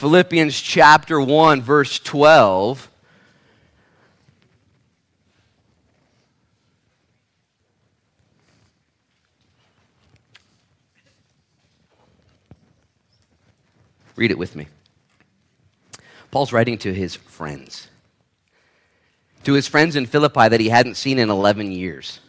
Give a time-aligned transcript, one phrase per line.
[0.00, 2.90] Philippians chapter 1, verse 12.
[14.16, 14.68] Read it with me.
[16.30, 17.88] Paul's writing to his friends,
[19.44, 22.20] to his friends in Philippi that he hadn't seen in 11 years.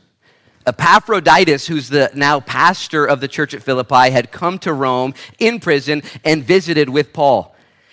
[0.68, 5.62] Epaphroditus, who's the now pastor of the church at Philippi, had come to Rome in
[5.62, 7.51] prison and visited with Paul.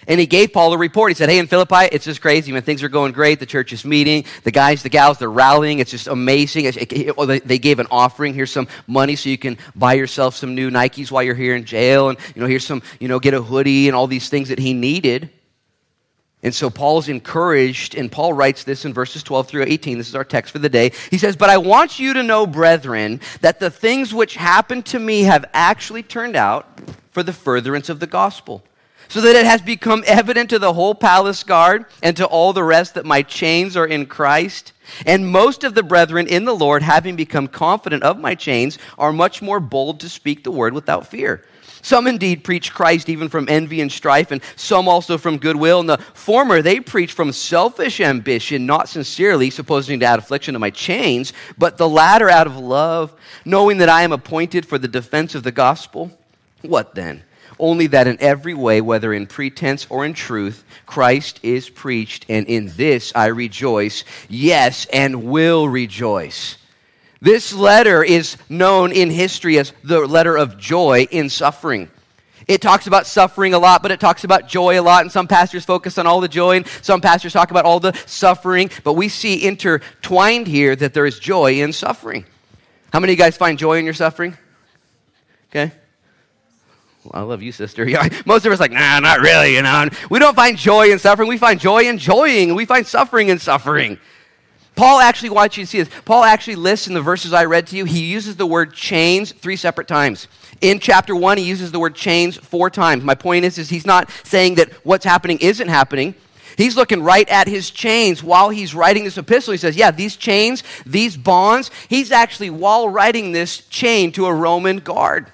[0.08, 1.10] And he gave Paul a report.
[1.10, 3.38] He said, Hey, in Philippi, it's just crazy, When Things are going great.
[3.38, 4.24] The church is meeting.
[4.42, 5.78] The guys, the gals, they're rallying.
[5.78, 6.64] It's just amazing.
[6.64, 8.32] They gave an offering.
[8.32, 11.64] Here's some money so you can buy yourself some new Nikes while you're here in
[11.64, 12.08] jail.
[12.08, 14.58] And, you know, here's some, you know, get a hoodie and all these things that
[14.58, 15.30] he needed.
[16.42, 19.98] And so Paul's encouraged, and Paul writes this in verses 12 through 18.
[19.98, 20.92] This is our text for the day.
[21.10, 24.98] He says, But I want you to know, brethren, that the things which happened to
[24.98, 26.66] me have actually turned out
[27.10, 28.62] for the furtherance of the gospel,
[29.08, 32.62] so that it has become evident to the whole palace guard and to all the
[32.62, 34.72] rest that my chains are in Christ.
[35.06, 39.12] And most of the brethren in the Lord, having become confident of my chains, are
[39.12, 41.44] much more bold to speak the word without fear.
[41.82, 45.80] Some indeed preach Christ even from envy and strife, and some also from goodwill.
[45.80, 50.58] And the former they preach from selfish ambition, not sincerely, supposing to add affliction to
[50.58, 54.88] my chains, but the latter out of love, knowing that I am appointed for the
[54.88, 56.10] defense of the gospel.
[56.62, 57.22] What then?
[57.58, 62.46] Only that in every way, whether in pretense or in truth, Christ is preached, and
[62.46, 66.56] in this I rejoice, yes, and will rejoice.
[67.20, 71.90] This letter is known in history as the letter of joy in suffering.
[72.46, 75.02] It talks about suffering a lot, but it talks about joy a lot.
[75.02, 77.92] And some pastors focus on all the joy, and some pastors talk about all the
[78.06, 78.70] suffering.
[78.84, 82.24] But we see intertwined here that there is joy in suffering.
[82.92, 84.38] How many of you guys find joy in your suffering?
[85.50, 85.72] Okay.
[87.12, 87.84] I love you, sister.
[87.88, 89.88] Yeah, most of us like, nah, not really, you know.
[90.10, 91.28] We don't find joy in suffering.
[91.28, 92.54] We find joy in joying.
[92.54, 93.98] We find suffering in suffering.
[94.78, 95.90] Paul actually wants you to see this.
[96.04, 99.32] Paul actually lists in the verses I read to you, he uses the word chains
[99.32, 100.28] three separate times.
[100.60, 103.02] In chapter one, he uses the word chains four times.
[103.02, 106.14] My point is, is he's not saying that what's happening isn't happening.
[106.56, 109.52] He's looking right at his chains while he's writing this epistle.
[109.52, 114.34] He says, Yeah, these chains, these bonds, he's actually, while writing this, chained to a
[114.34, 115.26] Roman guard.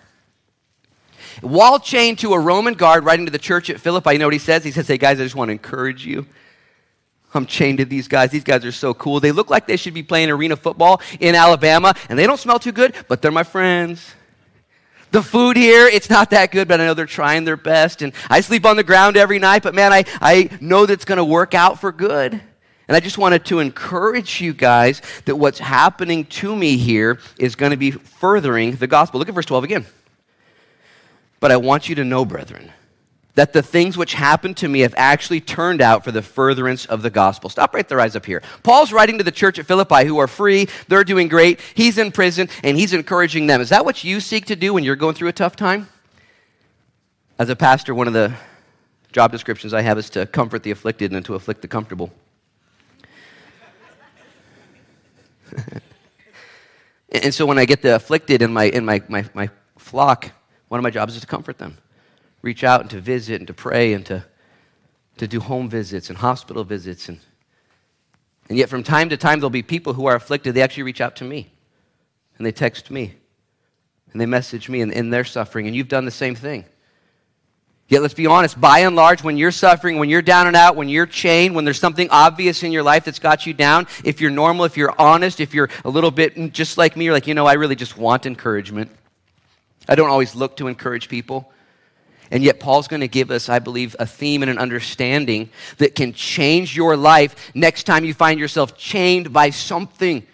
[1.40, 4.34] While chained to a Roman guard, writing to the church at Philippi, you know what
[4.34, 4.64] he says?
[4.64, 6.26] He says, Hey guys, I just want to encourage you.
[7.34, 8.30] I'm chained to these guys.
[8.30, 9.20] These guys are so cool.
[9.20, 12.58] They look like they should be playing arena football in Alabama, and they don't smell
[12.58, 14.14] too good, but they're my friends.
[15.10, 18.02] The food here, it's not that good, but I know they're trying their best.
[18.02, 21.04] And I sleep on the ground every night, but man, I, I know that it's
[21.04, 22.32] going to work out for good.
[22.32, 27.54] And I just wanted to encourage you guys that what's happening to me here is
[27.54, 29.18] going to be furthering the gospel.
[29.20, 29.86] Look at verse 12 again.
[31.44, 32.72] But I want you to know, brethren,
[33.34, 37.02] that the things which happened to me have actually turned out for the furtherance of
[37.02, 37.50] the gospel.
[37.50, 38.42] Stop right there, eyes up here.
[38.62, 42.12] Paul's writing to the church at Philippi who are free, they're doing great, he's in
[42.12, 43.60] prison, and he's encouraging them.
[43.60, 45.86] Is that what you seek to do when you're going through a tough time?
[47.38, 48.32] As a pastor, one of the
[49.12, 52.10] job descriptions I have is to comfort the afflicted and to afflict the comfortable.
[57.12, 60.30] and so when I get the afflicted in my, in my, my, my flock,
[60.74, 61.78] one of my jobs is to comfort them
[62.44, 64.22] reach out and to visit and to pray and to,
[65.16, 67.08] to do home visits and hospital visits.
[67.08, 67.18] And,
[68.50, 70.54] and yet, from time to time, there'll be people who are afflicted.
[70.54, 71.50] They actually reach out to me
[72.36, 73.14] and they text me
[74.12, 75.66] and they message me in, in their suffering.
[75.66, 76.66] And you've done the same thing.
[77.88, 80.76] Yet, let's be honest, by and large, when you're suffering, when you're down and out,
[80.76, 84.20] when you're chained, when there's something obvious in your life that's got you down, if
[84.20, 87.26] you're normal, if you're honest, if you're a little bit just like me, you're like,
[87.26, 88.90] you know, I really just want encouragement.
[89.88, 91.50] I don't always look to encourage people.
[92.30, 95.94] And yet, Paul's going to give us, I believe, a theme and an understanding that
[95.94, 100.26] can change your life next time you find yourself chained by something.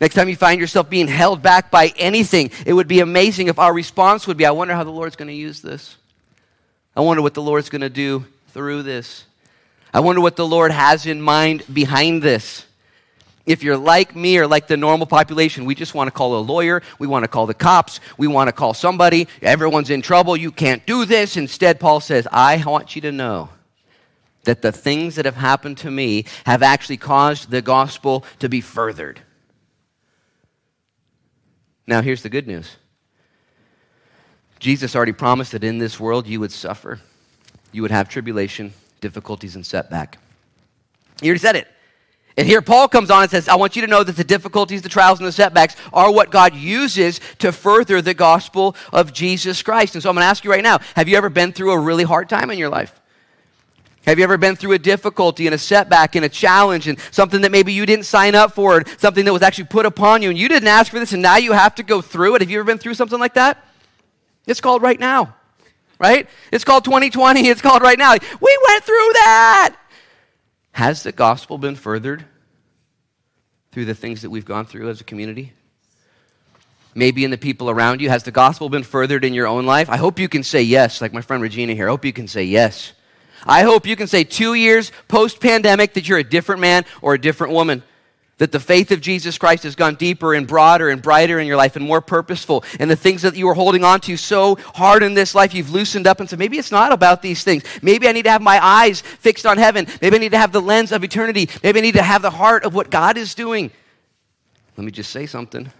[0.00, 3.58] Next time you find yourself being held back by anything, it would be amazing if
[3.58, 5.96] our response would be I wonder how the Lord's going to use this.
[6.96, 9.24] I wonder what the Lord's going to do through this.
[9.92, 12.64] I wonder what the Lord has in mind behind this.
[13.50, 16.40] If you're like me or like the normal population, we just want to call a
[16.40, 20.36] lawyer, we want to call the cops, we want to call somebody, everyone's in trouble,
[20.36, 21.36] you can't do this.
[21.36, 23.48] Instead, Paul says, I want you to know
[24.44, 28.60] that the things that have happened to me have actually caused the gospel to be
[28.60, 29.20] furthered.
[31.88, 32.76] Now, here's the good news
[34.60, 37.00] Jesus already promised that in this world you would suffer,
[37.72, 40.18] you would have tribulation, difficulties, and setback.
[41.20, 41.66] He already said it.
[42.40, 44.80] And here Paul comes on and says, I want you to know that the difficulties,
[44.80, 49.62] the trials, and the setbacks are what God uses to further the gospel of Jesus
[49.62, 49.94] Christ.
[49.94, 51.78] And so I'm going to ask you right now have you ever been through a
[51.78, 52.98] really hard time in your life?
[54.06, 57.42] Have you ever been through a difficulty and a setback and a challenge and something
[57.42, 60.30] that maybe you didn't sign up for, or something that was actually put upon you
[60.30, 62.40] and you didn't ask for this and now you have to go through it?
[62.40, 63.62] Have you ever been through something like that?
[64.46, 65.36] It's called right now,
[65.98, 66.26] right?
[66.50, 67.48] It's called 2020.
[67.48, 68.12] It's called right now.
[68.12, 69.76] We went through that.
[70.72, 72.24] Has the gospel been furthered
[73.72, 75.52] through the things that we've gone through as a community?
[76.94, 78.08] Maybe in the people around you.
[78.08, 79.88] Has the gospel been furthered in your own life?
[79.88, 81.88] I hope you can say yes, like my friend Regina here.
[81.88, 82.92] I hope you can say yes.
[83.46, 87.14] I hope you can say two years post pandemic that you're a different man or
[87.14, 87.82] a different woman.
[88.40, 91.58] That the faith of Jesus Christ has gone deeper and broader and brighter in your
[91.58, 92.64] life and more purposeful.
[92.78, 95.70] And the things that you were holding on to so hard in this life, you've
[95.70, 97.64] loosened up and said, maybe it's not about these things.
[97.82, 99.86] Maybe I need to have my eyes fixed on heaven.
[100.00, 101.50] Maybe I need to have the lens of eternity.
[101.62, 103.70] Maybe I need to have the heart of what God is doing.
[104.78, 105.70] Let me just say something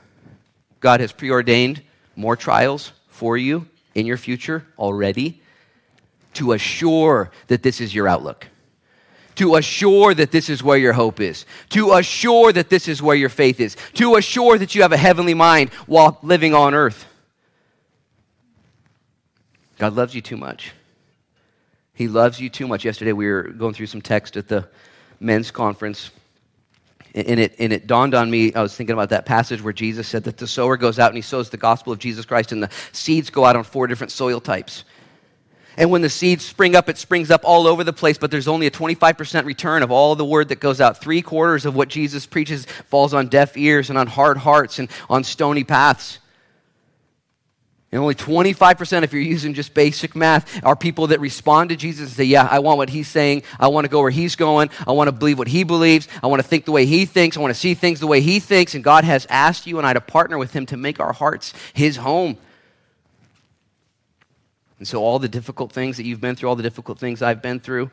[0.81, 1.81] God has preordained
[2.15, 5.41] more trials for you in your future already
[6.35, 8.47] to assure that this is your outlook,
[9.41, 13.17] to assure that this is where your hope is, to assure that this is where
[13.17, 17.07] your faith is, to assure that you have a heavenly mind while living on earth.
[19.79, 20.73] God loves you too much.
[21.95, 22.85] He loves you too much.
[22.85, 24.69] Yesterday we were going through some text at the
[25.21, 26.11] men's conference.
[27.15, 30.07] And it, and it dawned on me, I was thinking about that passage where Jesus
[30.07, 32.63] said that the sower goes out and he sows the gospel of Jesus Christ, and
[32.63, 34.85] the seeds go out on four different soil types.
[35.77, 38.49] And when the seeds spring up, it springs up all over the place, but there's
[38.49, 41.01] only a 25% return of all the word that goes out.
[41.01, 44.91] Three quarters of what Jesus preaches falls on deaf ears and on hard hearts and
[45.09, 46.19] on stony paths.
[47.93, 52.09] And only 25%, if you're using just basic math, are people that respond to Jesus
[52.09, 53.43] and say, Yeah, I want what he's saying.
[53.59, 54.71] I want to go where he's going.
[54.87, 56.07] I want to believe what he believes.
[56.23, 57.37] I want to think the way he thinks.
[57.37, 58.77] I want to see things the way he thinks.
[58.77, 61.53] And God has asked you and I to partner with him to make our hearts
[61.73, 62.39] his home.
[64.81, 67.43] And so, all the difficult things that you've been through, all the difficult things I've
[67.43, 67.91] been through,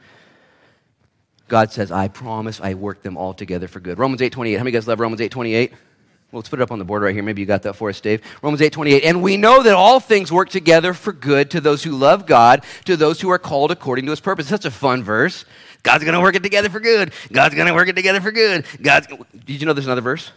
[1.50, 4.00] God says, I promise I work them all together for good.
[4.00, 4.56] Romans 8 28.
[4.56, 5.72] How many guys love Romans 8 28?
[5.72, 7.24] Well, let's put it up on the board right here.
[7.24, 8.22] Maybe you got that for us, Dave.
[8.42, 9.04] Romans 8 28.
[9.04, 12.64] And we know that all things work together for good to those who love God,
[12.86, 14.48] to those who are called according to his purpose.
[14.48, 15.44] That's a fun verse.
[15.84, 17.12] God's going to work it together for good.
[17.32, 18.66] God's going to work it together for good.
[18.82, 19.08] God's.
[19.46, 20.32] Did you know there's another verse?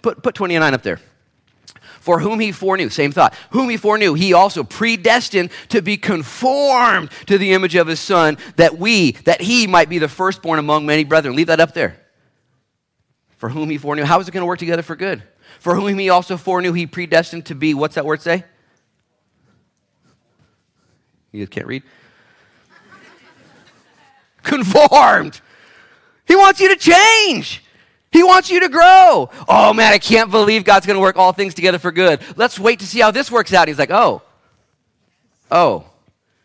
[0.00, 1.00] Put, put 29 up there.
[2.02, 7.12] For whom he foreknew, same thought, whom he foreknew, he also predestined to be conformed
[7.26, 10.84] to the image of his son, that we, that he might be the firstborn among
[10.84, 11.36] many brethren.
[11.36, 11.96] Leave that up there.
[13.36, 14.02] For whom he foreknew.
[14.02, 15.22] How is it going to work together for good?
[15.60, 18.42] For whom he also foreknew, he predestined to be, what's that word say?
[21.30, 21.84] You can't read?
[24.42, 25.40] Conformed.
[26.26, 27.62] He wants you to change.
[28.12, 29.30] He wants you to grow.
[29.48, 32.20] Oh man, I can't believe God's going to work all things together for good.
[32.36, 33.68] Let's wait to see how this works out.
[33.68, 34.22] He's like, oh,
[35.50, 35.86] oh,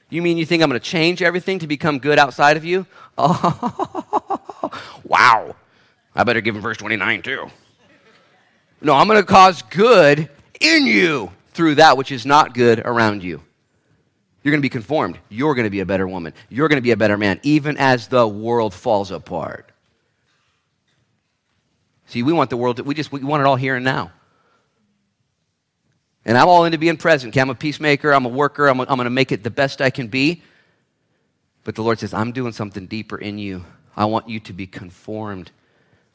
[0.09, 2.85] you mean you think I'm going to change everything to become good outside of you?
[3.17, 4.71] Oh,
[5.03, 5.55] wow.
[6.15, 7.47] I better give him verse 29 too.
[8.81, 10.29] No, I'm going to cause good
[10.61, 13.41] in you through that which is not good around you.
[14.43, 15.19] You're going to be conformed.
[15.27, 16.33] You're going to be a better woman.
[16.47, 19.71] You're going to be a better man, even as the world falls apart.
[22.07, 24.11] See, we want the world, to, we just we want it all here and now.
[26.25, 27.33] And I'm all into being present.
[27.33, 29.81] Okay, I'm a peacemaker, I'm a worker, I'm, I'm going to make it the best
[29.81, 30.41] I can be.
[31.63, 33.65] But the Lord says, I'm doing something deeper in you.
[33.95, 35.51] I want you to be conformed.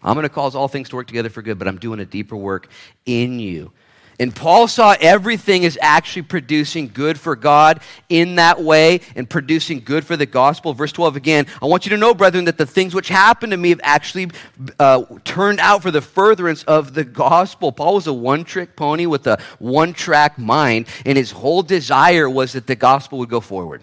[0.02, 2.05] I'm going to cause all things to work together for good, but I'm doing a
[2.05, 2.69] deeper work
[3.07, 3.73] in you.
[4.21, 9.81] And Paul saw everything as actually producing good for God in that way and producing
[9.81, 10.75] good for the gospel.
[10.75, 13.57] Verse 12 again, I want you to know, brethren, that the things which happened to
[13.57, 14.31] me have actually
[14.78, 17.73] uh, turned out for the furtherance of the gospel.
[17.73, 22.28] Paul was a one trick pony with a one track mind, and his whole desire
[22.28, 23.83] was that the gospel would go forward.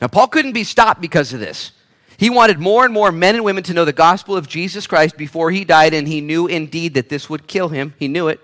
[0.00, 1.72] Now, Paul couldn't be stopped because of this.
[2.16, 5.16] He wanted more and more men and women to know the gospel of Jesus Christ
[5.16, 7.94] before he died, and he knew indeed that this would kill him.
[7.98, 8.40] He knew it.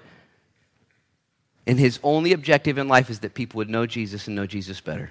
[1.66, 4.80] And his only objective in life is that people would know Jesus and know Jesus
[4.80, 5.10] better.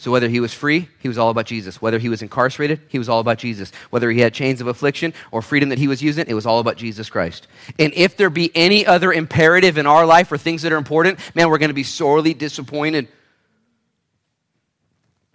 [0.00, 1.82] So whether he was free, he was all about Jesus.
[1.82, 3.70] Whether he was incarcerated, he was all about Jesus.
[3.90, 6.58] Whether he had chains of affliction or freedom that he was using, it was all
[6.58, 7.48] about Jesus Christ.
[7.78, 11.18] And if there be any other imperative in our life or things that are important,
[11.34, 13.08] man, we're going to be sorely disappointed.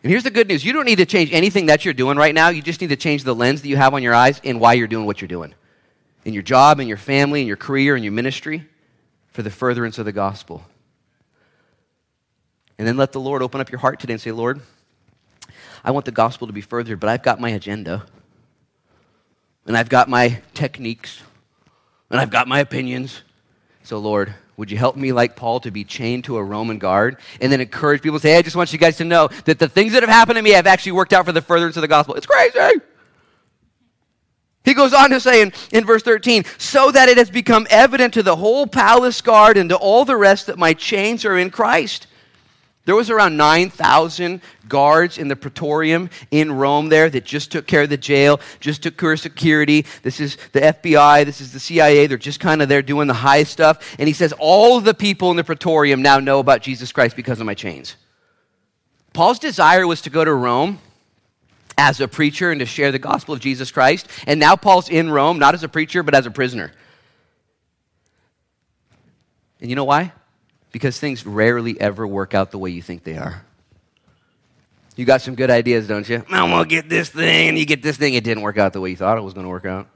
[0.01, 2.33] And here's the good news you don't need to change anything that you're doing right
[2.33, 2.49] now.
[2.49, 4.73] You just need to change the lens that you have on your eyes and why
[4.73, 5.53] you're doing what you're doing
[6.23, 8.67] in your job, in your family, in your career, in your ministry
[9.35, 10.63] for the furtherance of the gospel.
[12.77, 14.61] And then let the Lord open up your heart today and say, Lord,
[15.83, 18.05] I want the gospel to be furthered, but I've got my agenda.
[19.65, 21.21] And I've got my techniques.
[22.09, 23.23] And I've got my opinions.
[23.83, 27.17] So, Lord, Would you help me, like Paul, to be chained to a Roman guard
[27.41, 29.59] and then encourage people to say, hey, I just want you guys to know that
[29.59, 31.81] the things that have happened to me have actually worked out for the furtherance of
[31.81, 32.15] the gospel?
[32.15, 32.81] It's crazy.
[34.65, 38.15] He goes on to say in, in verse 13, so that it has become evident
[38.15, 41.51] to the whole palace guard and to all the rest that my chains are in
[41.51, 42.07] Christ.
[42.85, 47.81] There was around 9,000 guards in the praetorium in Rome there that just took care
[47.81, 49.85] of the jail, just took care of security.
[50.03, 52.05] This is the FBI, this is the CIA.
[52.05, 53.95] They're just kind of there doing the high stuff.
[53.97, 57.39] And he says, All the people in the praetorium now know about Jesus Christ because
[57.39, 57.95] of my chains.
[59.13, 60.79] Paul's desire was to go to Rome
[61.77, 64.07] as a preacher and to share the gospel of Jesus Christ.
[64.27, 66.71] And now Paul's in Rome, not as a preacher, but as a prisoner.
[69.59, 70.11] And you know why?
[70.71, 73.43] Because things rarely ever work out the way you think they are.
[74.95, 76.23] You got some good ideas, don't you?
[76.29, 78.13] I'm going to get this thing, and you get this thing.
[78.13, 79.87] It didn't work out the way you thought it was going to work out.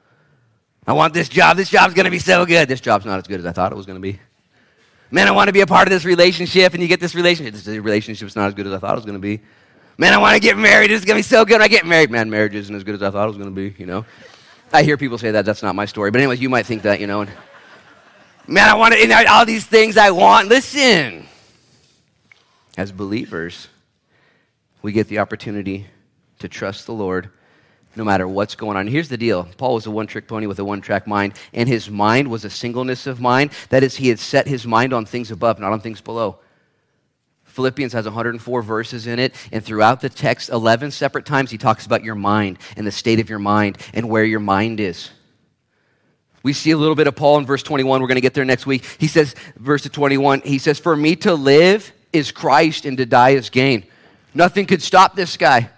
[0.85, 1.55] I want this job.
[1.55, 2.67] This job's going to be so good.
[2.67, 4.19] This job's not as good as I thought it was going to be.
[5.11, 7.53] Man, I want to be a part of this relationship, and you get this relationship.
[7.53, 9.41] This relationship's not as good as I thought it was going to be.
[9.99, 10.91] Man, I want to get married.
[10.91, 12.09] Is going to be so good I get married.
[12.09, 14.05] Man, marriage isn't as good as I thought it was going to be, you know?
[14.71, 15.43] I hear people say that.
[15.43, 16.09] That's not my story.
[16.09, 17.19] But, anyways, you might think that, you know.
[17.19, 17.31] And,
[18.47, 20.47] man, I want to, all these things I want.
[20.47, 21.25] Listen,
[22.77, 23.67] as believers,
[24.83, 25.85] we get the opportunity
[26.39, 27.29] to trust the Lord
[27.97, 28.87] no matter what's going on.
[28.87, 31.67] Here's the deal Paul was a one trick pony with a one track mind, and
[31.67, 33.51] his mind was a singleness of mind.
[33.67, 36.39] That is, he had set his mind on things above, not on things below.
[37.59, 41.85] Philippians has 104 verses in it, and throughout the text, 11 separate times, he talks
[41.85, 45.09] about your mind and the state of your mind and where your mind is.
[46.41, 47.99] We see a little bit of Paul in verse 21.
[47.99, 48.85] We're going to get there next week.
[48.97, 53.31] He says, verse 21, he says, For me to live is Christ and to die
[53.31, 53.83] is gain.
[54.33, 55.69] Nothing could stop this guy.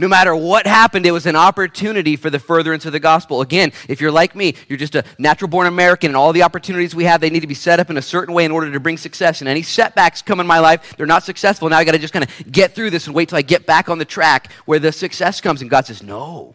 [0.00, 3.42] No matter what happened, it was an opportunity for the furtherance of the gospel.
[3.42, 6.94] Again, if you're like me, you're just a natural born American, and all the opportunities
[6.94, 8.80] we have, they need to be set up in a certain way in order to
[8.80, 9.42] bring success.
[9.42, 11.68] And any setbacks come in my life, they're not successful.
[11.68, 13.66] Now I got to just kind of get through this and wait till I get
[13.66, 15.60] back on the track where the success comes.
[15.60, 16.54] And God says, No,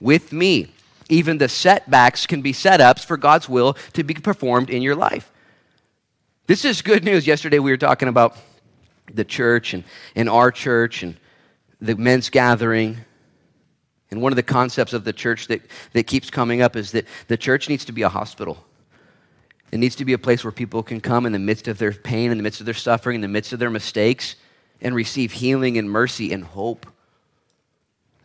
[0.00, 0.68] with me,
[1.08, 5.32] even the setbacks can be setups for God's will to be performed in your life.
[6.46, 7.26] This is good news.
[7.26, 8.36] Yesterday we were talking about
[9.12, 9.82] the church and,
[10.14, 11.16] and our church and
[11.82, 12.96] the men's gathering.
[14.10, 15.62] And one of the concepts of the church that,
[15.92, 18.64] that keeps coming up is that the church needs to be a hospital.
[19.72, 21.92] It needs to be a place where people can come in the midst of their
[21.92, 24.36] pain, in the midst of their suffering, in the midst of their mistakes,
[24.80, 26.86] and receive healing and mercy and hope.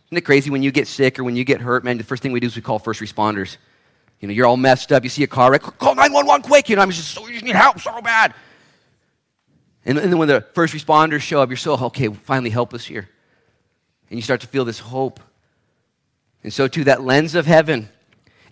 [0.07, 1.97] Isn't it crazy when you get sick or when you get hurt, man?
[1.97, 3.57] The first thing we do is we call first responders.
[4.19, 5.03] You know, you're all messed up.
[5.03, 6.69] You see a car wreck, call 911 quick.
[6.69, 8.33] You know, I'm just so, you just need help so bad.
[9.85, 12.85] And, and then when the first responders show up, you're so, okay, finally help us
[12.85, 13.09] here
[14.09, 15.19] and you start to feel this hope.
[16.43, 17.89] And so, too, that lens of heaven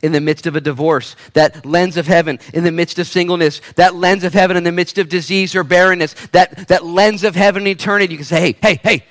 [0.02, 3.62] in the midst of a divorce, that lens of heaven in the midst of singleness,
[3.76, 7.36] that lens of heaven in the midst of disease or barrenness, that, that lens of
[7.36, 9.06] heaven in eternity, you can say, hey, hey, hey,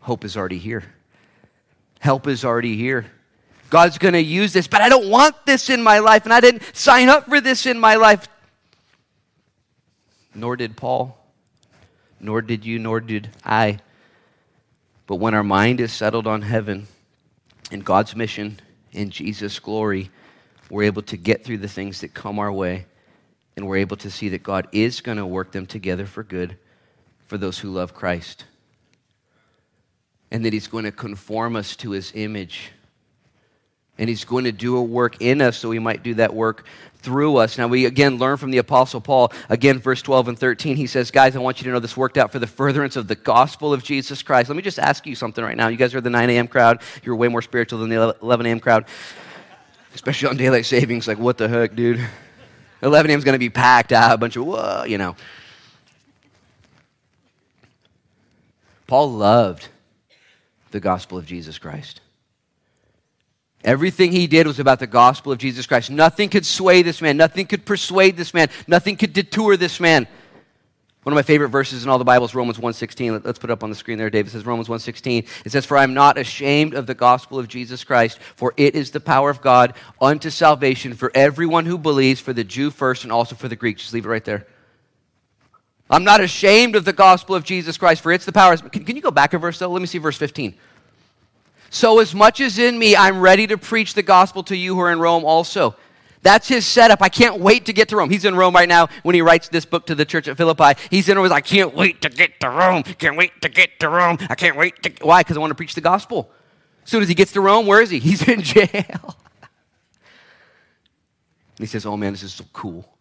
[0.00, 0.84] hope is already here.
[1.98, 3.06] Help is already here.
[3.70, 6.40] God's going to use this, but I don't want this in my life, and I
[6.40, 8.28] didn't sign up for this in my life.
[10.34, 11.18] Nor did Paul,
[12.20, 13.80] nor did you, nor did I.
[15.06, 16.86] But when our mind is settled on heaven
[17.70, 18.60] and God's mission
[18.92, 20.10] and Jesus' glory,
[20.70, 22.86] we're able to get through the things that come our way
[23.56, 26.58] and we're able to see that God is going to work them together for good
[27.26, 28.44] for those who love Christ.
[30.30, 32.72] And that He's going to conform us to His image.
[33.96, 36.66] And He's going to do a work in us so we might do that work
[37.06, 37.56] through us.
[37.56, 40.76] Now, we again learn from the Apostle Paul, again, verse 12 and 13.
[40.76, 43.06] He says, Guys, I want you to know this worked out for the furtherance of
[43.06, 44.48] the gospel of Jesus Christ.
[44.48, 45.68] Let me just ask you something right now.
[45.68, 46.48] You guys are the 9 a.m.
[46.48, 46.82] crowd.
[47.04, 48.58] You're way more spiritual than the 11 a.m.
[48.58, 48.86] crowd,
[49.94, 51.06] especially on daylight savings.
[51.06, 52.04] Like, what the heck, dude?
[52.82, 53.18] 11 a.m.
[53.18, 55.14] is going to be packed out, a bunch of, whoa, you know.
[58.88, 59.68] Paul loved
[60.72, 62.00] the gospel of Jesus Christ.
[63.66, 65.90] Everything he did was about the gospel of Jesus Christ.
[65.90, 67.16] Nothing could sway this man.
[67.16, 68.48] Nothing could persuade this man.
[68.68, 70.06] Nothing could detour this man.
[71.02, 73.24] One of my favorite verses in all the Bible is Romans 1.16.
[73.24, 74.28] Let's put it up on the screen there, David.
[74.28, 75.26] It says Romans 1.16.
[75.44, 78.76] It says, For I am not ashamed of the gospel of Jesus Christ, for it
[78.76, 83.02] is the power of God unto salvation for everyone who believes, for the Jew first
[83.02, 83.78] and also for the Greek.
[83.78, 84.46] Just leave it right there.
[85.90, 88.56] I'm not ashamed of the gospel of Jesus Christ, for it's the power.
[88.56, 89.70] Can, can you go back a verse, though?
[89.70, 90.54] Let me see verse 15.
[91.70, 94.80] So, as much as in me, I'm ready to preach the gospel to you who
[94.80, 95.76] are in Rome also.
[96.22, 97.02] That's his setup.
[97.02, 98.10] I can't wait to get to Rome.
[98.10, 100.80] He's in Rome right now when he writes this book to the church at Philippi.
[100.90, 101.32] He's in Rome.
[101.32, 102.82] I can't wait to get to Rome.
[102.82, 104.18] Can't wait to get to Rome.
[104.28, 104.92] I can't wait to.
[105.02, 105.20] Why?
[105.20, 106.30] Because I want to preach the gospel.
[106.84, 107.98] As soon as he gets to Rome, where is he?
[108.00, 109.16] He's in jail.
[111.58, 112.95] he says, Oh man, this is so cool.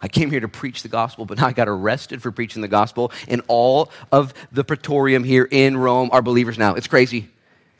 [0.00, 2.68] I came here to preach the gospel, but now I got arrested for preaching the
[2.68, 3.12] gospel.
[3.28, 6.74] And all of the praetorium here in Rome are believers now.
[6.74, 7.28] It's crazy.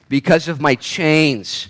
[0.09, 1.69] Because of my chains,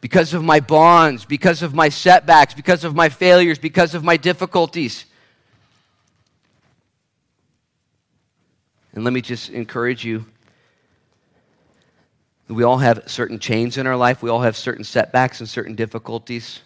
[0.00, 4.16] because of my bonds, because of my setbacks, because of my failures, because of my
[4.16, 5.06] difficulties.
[8.92, 10.26] And let me just encourage you.
[12.48, 14.22] We all have certain chains in our life.
[14.22, 16.60] We all have certain setbacks and certain difficulties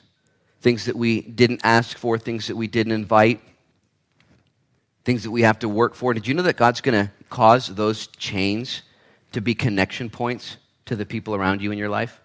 [0.64, 3.38] things that we didn't ask for, things that we didn't invite,
[5.04, 6.14] things that we have to work for.
[6.14, 8.80] Did you know that God's going to cause those chains
[9.32, 10.56] to be connection points
[10.86, 12.18] to the people around you in your life?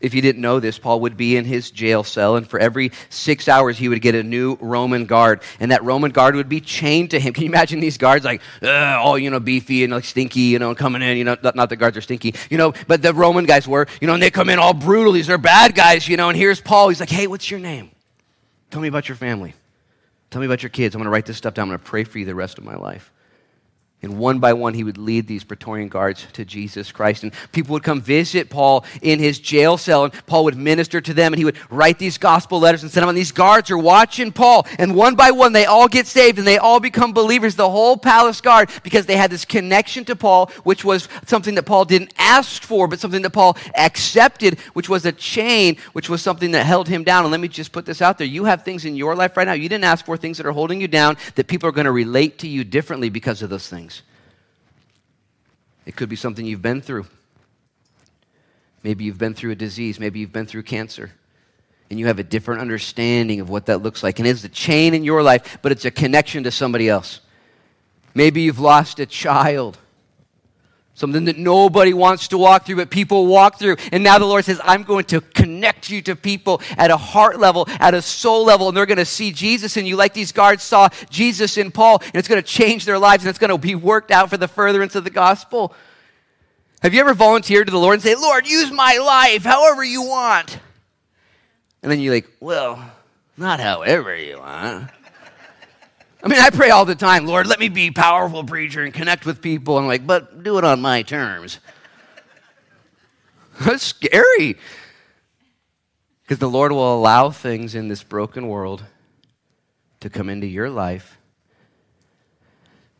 [0.00, 2.90] If you didn't know this, Paul would be in his jail cell, and for every
[3.08, 6.60] six hours, he would get a new Roman guard, and that Roman guard would be
[6.60, 7.32] chained to him.
[7.32, 10.74] Can you imagine these guards, like, all, you know, beefy and like stinky, you know,
[10.74, 13.66] coming in, you know, not, the guards are stinky, you know, but the Roman guys
[13.66, 15.12] were, you know, and they come in all brutal.
[15.12, 16.88] These are bad guys, you know, and here's Paul.
[16.90, 17.90] He's like, hey, what's your name?
[18.70, 19.54] Tell me about your family.
[20.30, 20.94] Tell me about your kids.
[20.94, 21.64] I'm going to write this stuff down.
[21.64, 23.12] I'm going to pray for you the rest of my life.
[24.04, 27.22] And one by one, he would lead these Praetorian guards to Jesus Christ.
[27.22, 31.14] And people would come visit Paul in his jail cell, and Paul would minister to
[31.14, 33.08] them, and he would write these gospel letters and send them.
[33.08, 36.46] And these guards are watching Paul, and one by one, they all get saved and
[36.46, 40.50] they all become believers, the whole palace guard, because they had this connection to Paul,
[40.64, 45.06] which was something that Paul didn't ask for, but something that Paul accepted, which was
[45.06, 47.24] a chain, which was something that held him down.
[47.24, 49.46] And let me just put this out there you have things in your life right
[49.46, 51.86] now you didn't ask for, things that are holding you down, that people are going
[51.86, 53.93] to relate to you differently because of those things.
[55.86, 57.06] It could be something you've been through.
[58.82, 59.98] Maybe you've been through a disease.
[59.98, 61.12] Maybe you've been through cancer.
[61.90, 64.18] And you have a different understanding of what that looks like.
[64.18, 67.20] And it's a chain in your life, but it's a connection to somebody else.
[68.14, 69.78] Maybe you've lost a child.
[70.96, 73.76] Something that nobody wants to walk through, but people walk through.
[73.90, 77.40] And now the Lord says, I'm going to connect you to people at a heart
[77.40, 80.30] level, at a soul level, and they're going to see Jesus in you, like these
[80.30, 83.50] guards saw Jesus in Paul, and it's going to change their lives, and it's going
[83.50, 85.74] to be worked out for the furtherance of the gospel.
[86.80, 90.02] Have you ever volunteered to the Lord and say, Lord, use my life however you
[90.02, 90.60] want?
[91.82, 92.92] And then you're like, well,
[93.36, 94.90] not however you want.
[96.24, 99.26] I mean, I pray all the time, Lord, let me be powerful preacher and connect
[99.26, 99.76] with people.
[99.76, 101.60] I'm like, but do it on my terms.
[103.60, 104.56] That's scary.
[106.22, 108.82] Because the Lord will allow things in this broken world
[110.00, 111.18] to come into your life.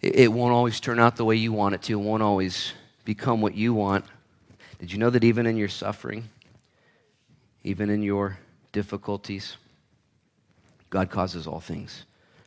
[0.03, 2.75] It won't always turn out the way you want it to, it won't always
[3.07, 4.05] become what you want.
[4.79, 6.29] Did you know that even in your suffering,
[7.63, 8.39] even in your
[8.73, 9.57] difficulties,
[10.91, 12.05] God causes all things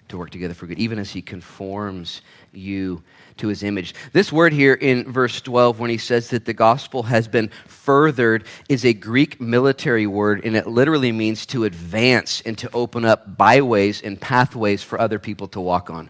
[0.10, 2.22] to work together for good, even as he conforms
[2.54, 3.04] you
[3.38, 3.94] to his image.
[4.14, 8.46] This word here in verse 12, when he says that the gospel has been furthered,
[8.70, 13.38] is a Greek military word, and it literally means to advance and to open up
[13.38, 16.10] byways and pathways for other people to walk on.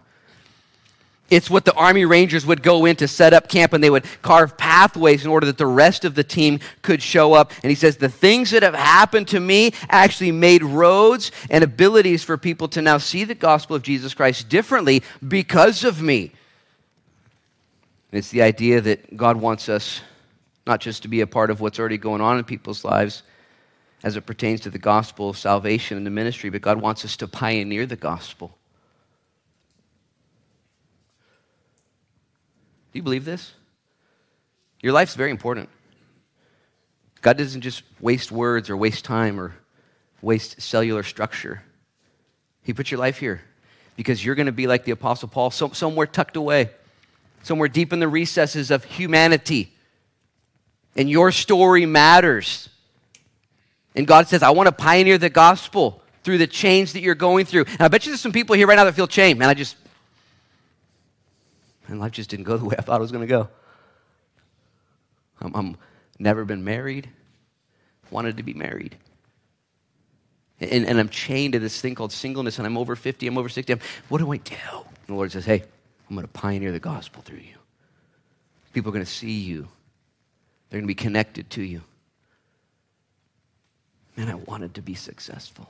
[1.30, 4.04] It's what the Army Rangers would go in to set up camp, and they would
[4.22, 7.52] carve pathways in order that the rest of the team could show up.
[7.62, 12.24] And he says, The things that have happened to me actually made roads and abilities
[12.24, 16.32] for people to now see the gospel of Jesus Christ differently because of me.
[18.10, 20.00] And it's the idea that God wants us
[20.66, 23.22] not just to be a part of what's already going on in people's lives
[24.02, 27.16] as it pertains to the gospel of salvation and the ministry, but God wants us
[27.18, 28.57] to pioneer the gospel.
[32.92, 33.52] Do you believe this?
[34.80, 35.68] Your life's very important.
[37.20, 39.54] God doesn't just waste words or waste time or
[40.22, 41.62] waste cellular structure.
[42.62, 43.40] He put your life here
[43.96, 46.70] because you're going to be like the Apostle Paul, somewhere tucked away,
[47.42, 49.72] somewhere deep in the recesses of humanity.
[50.96, 52.68] And your story matters.
[53.94, 57.46] And God says, I want to pioneer the gospel through the change that you're going
[57.46, 57.64] through.
[57.64, 59.38] And I bet you there's some people here right now that feel chained.
[59.38, 59.76] Man, I just,
[61.88, 63.48] and life just didn't go the way I thought it was going to go.
[65.40, 65.76] I'm, I'm
[66.18, 67.08] never been married,
[68.10, 68.96] wanted to be married.
[70.60, 73.48] And, and I'm chained to this thing called singleness, and I'm over 50, I'm over
[73.48, 73.72] 60.
[73.72, 74.54] I'm, what do I do?
[74.54, 75.62] And the Lord says, Hey,
[76.08, 77.54] I'm going to pioneer the gospel through you.
[78.72, 79.68] People are going to see you,
[80.68, 81.82] they're going to be connected to you.
[84.16, 85.68] Man, I wanted to be successful.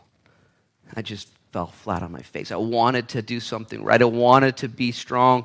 [0.97, 2.51] I just fell flat on my face.
[2.51, 4.01] I wanted to do something right.
[4.01, 5.45] I wanted to be strong.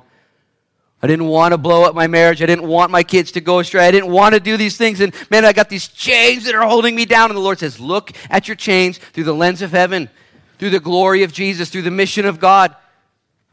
[1.04, 2.42] I didn't want to blow up my marriage.
[2.42, 3.86] I didn't want my kids to go astray.
[3.86, 5.02] I didn't want to do these things.
[5.02, 7.30] And man, I got these chains that are holding me down.
[7.30, 10.10] And the Lord says, Look at your chains through the lens of heaven,
[10.60, 12.74] through the glory of Jesus, through the mission of God.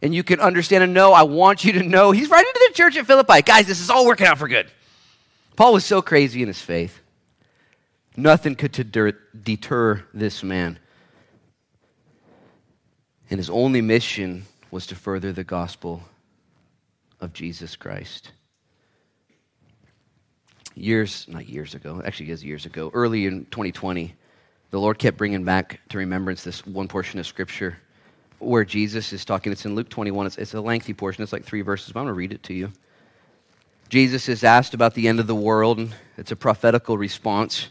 [0.00, 1.12] And you can understand and know.
[1.12, 2.12] I want you to know.
[2.12, 3.42] He's writing to the church at Philippi.
[3.42, 4.70] Guys, this is all working out for good.
[5.56, 7.00] Paul was so crazy in his faith.
[8.16, 10.78] Nothing could deter, deter this man.
[13.28, 16.04] And his only mission was to further the gospel
[17.20, 18.32] of Jesus Christ.
[20.74, 24.14] Years, not years ago, actually, it years ago, early in 2020,
[24.70, 27.76] the Lord kept bringing back to remembrance this one portion of Scripture
[28.38, 29.52] where Jesus is talking.
[29.52, 30.26] It's in Luke 21.
[30.26, 32.42] It's, it's a lengthy portion, it's like three verses, but I'm going to read it
[32.44, 32.72] to you.
[33.88, 37.68] Jesus is asked about the end of the world, and it's a prophetical response.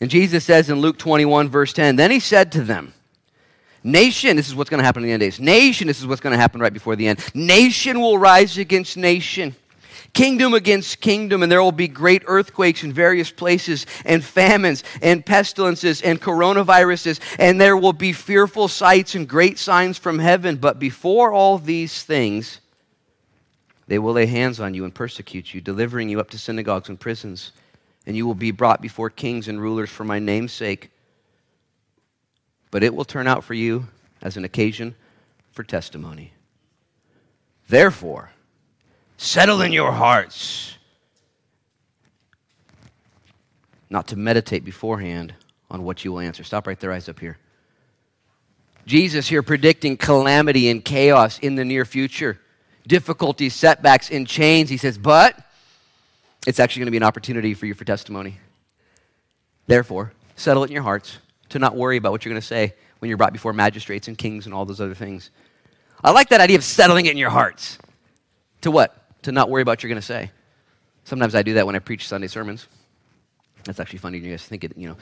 [0.00, 2.94] And Jesus says in Luke 21, verse 10, Then he said to them,
[3.84, 5.40] Nation, this is what's going to happen in the end days.
[5.40, 7.18] Nation, this is what's going to happen right before the end.
[7.34, 9.54] Nation will rise against nation
[10.12, 15.24] kingdom against kingdom, and there will be great earthquakes in various places, and famines, and
[15.24, 20.56] pestilences, and coronaviruses, and there will be fearful sights and great signs from heaven.
[20.56, 22.60] But before all these things,
[23.88, 26.98] they will lay hands on you and persecute you, delivering you up to synagogues and
[26.98, 27.52] prisons,
[28.06, 30.90] and you will be brought before kings and rulers for my name's sake.
[32.72, 33.86] But it will turn out for you
[34.20, 34.96] as an occasion
[35.52, 36.32] for testimony.
[37.68, 38.32] Therefore,
[39.22, 40.76] Settle in your hearts
[43.88, 45.32] not to meditate beforehand
[45.70, 46.42] on what you will answer.
[46.42, 47.38] Stop right there, eyes up here.
[48.84, 52.40] Jesus here predicting calamity and chaos in the near future,
[52.84, 54.68] difficulties, setbacks, and chains.
[54.68, 55.38] He says, but
[56.44, 58.40] it's actually going to be an opportunity for you for testimony.
[59.68, 61.18] Therefore, settle it in your hearts
[61.52, 64.18] to not worry about what you're going to say when you're brought before magistrates and
[64.18, 65.30] kings and all those other things.
[66.04, 67.78] I like that idea of settling it in your hearts.
[68.62, 69.02] To what?
[69.22, 70.30] to not worry about what you're going to say.
[71.04, 72.68] Sometimes I do that when I preach Sunday sermons.
[73.64, 74.18] That's actually funny.
[74.18, 74.96] You guys think it, you know.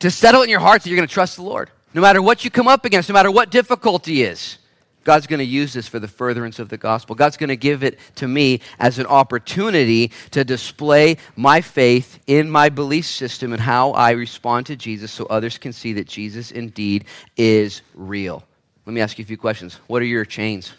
[0.00, 1.70] To settle in your hearts that you're going to trust the Lord.
[1.94, 4.58] No matter what you come up against, no matter what difficulty is,
[5.04, 7.14] God's going to use this for the furtherance of the gospel.
[7.14, 12.48] God's going to give it to me as an opportunity to display my faith in
[12.48, 16.50] my belief system and how I respond to Jesus so others can see that Jesus
[16.50, 18.44] indeed is real.
[18.86, 19.80] Let me ask you a few questions.
[19.86, 20.72] What are your chains?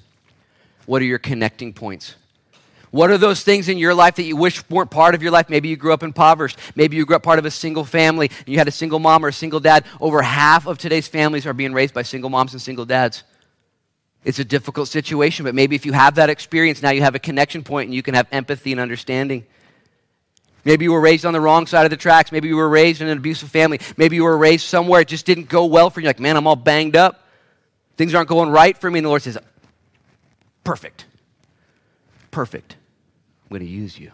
[0.86, 2.16] What are your connecting points?
[2.92, 5.50] What are those things in your life that you wish weren't part of your life?
[5.50, 6.60] Maybe you grew up impoverished.
[6.76, 9.26] Maybe you grew up part of a single family and you had a single mom
[9.26, 9.86] or a single dad.
[10.00, 13.24] Over half of today's families are being raised by single moms and single dads.
[14.24, 17.20] It's a difficult situation, but maybe if you have that experience, now you have a
[17.20, 19.46] connection point and you can have empathy and understanding.
[20.66, 22.32] Maybe you were raised on the wrong side of the tracks.
[22.32, 23.80] Maybe you were raised in an abusive family.
[23.98, 26.08] Maybe you were raised somewhere it just didn't go well for you.
[26.08, 27.28] Like, man, I'm all banged up.
[27.98, 29.00] Things aren't going right for me.
[29.00, 29.38] And the Lord says,
[30.64, 31.06] Perfect.
[32.32, 32.78] Perfect.
[33.44, 34.12] I'm going to use you.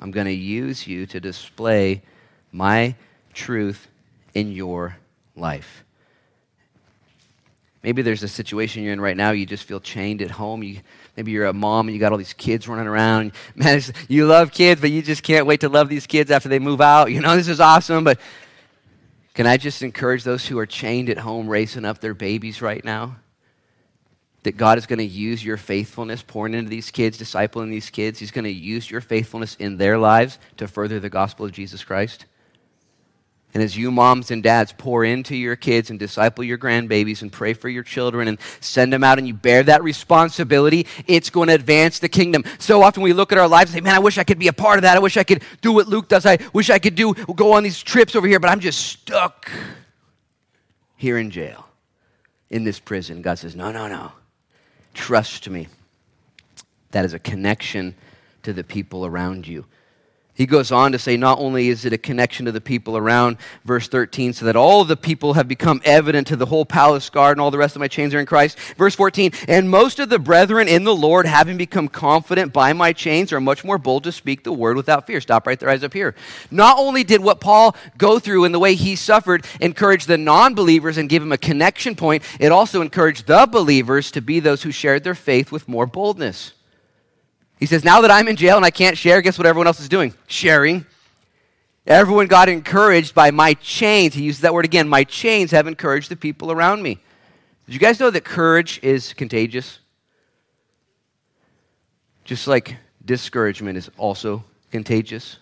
[0.00, 2.02] I'm going to use you to display
[2.50, 2.94] my
[3.34, 3.88] truth
[4.32, 4.96] in your
[5.36, 5.84] life.
[7.84, 10.62] Maybe there's a situation you're in right now, you just feel chained at home.
[10.62, 10.80] You,
[11.18, 13.32] maybe you're a mom and you got all these kids running around.
[13.54, 16.58] Man, you love kids, but you just can't wait to love these kids after they
[16.58, 17.08] move out.
[17.14, 18.18] You know, this is awesome, but
[19.34, 22.82] can I just encourage those who are chained at home raising up their babies right
[22.82, 23.16] now?
[24.44, 28.18] that God is going to use your faithfulness pouring into these kids, discipling these kids.
[28.18, 31.82] He's going to use your faithfulness in their lives to further the gospel of Jesus
[31.82, 32.26] Christ.
[33.54, 37.30] And as you moms and dads pour into your kids and disciple your grandbabies and
[37.30, 41.46] pray for your children and send them out and you bear that responsibility, it's going
[41.46, 42.42] to advance the kingdom.
[42.58, 44.48] So often we look at our lives and say, man, I wish I could be
[44.48, 44.96] a part of that.
[44.96, 46.26] I wish I could do what Luke does.
[46.26, 49.48] I wish I could do go on these trips over here, but I'm just stuck
[50.96, 51.68] here in jail
[52.50, 53.22] in this prison.
[53.22, 54.10] God says, no, no, no.
[54.94, 55.68] Trust me.
[56.90, 57.94] That is a connection
[58.42, 59.64] to the people around you.
[60.34, 63.36] He goes on to say, not only is it a connection to the people around,
[63.64, 67.36] verse 13, so that all the people have become evident to the whole palace guard
[67.36, 68.58] and all the rest of my chains are in Christ.
[68.76, 72.92] Verse 14, and most of the brethren in the Lord, having become confident by my
[72.92, 75.20] chains, are much more bold to speak the word without fear.
[75.20, 76.16] Stop right there, eyes up here.
[76.50, 80.54] Not only did what Paul go through in the way he suffered encourage the non
[80.54, 84.64] believers and give him a connection point, it also encouraged the believers to be those
[84.64, 86.54] who shared their faith with more boldness.
[87.64, 89.80] He says, Now that I'm in jail and I can't share, guess what everyone else
[89.80, 90.12] is doing?
[90.26, 90.84] Sharing.
[91.86, 94.12] Everyone got encouraged by my chains.
[94.12, 94.86] He uses that word again.
[94.86, 96.98] My chains have encouraged the people around me.
[97.64, 99.78] Did you guys know that courage is contagious?
[102.24, 105.38] Just like discouragement is also contagious.